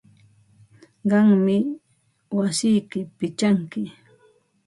Qammi 1.09 1.57
wasiyki 2.37 2.99
pichanki. 3.17 3.81